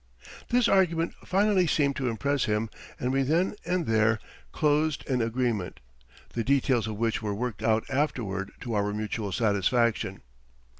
[0.49, 4.17] This argument finally seemed to impress him and we then and there
[4.51, 5.79] closed an agreement,
[6.33, 10.23] the details of which were worked out afterward to our mutual satisfaction.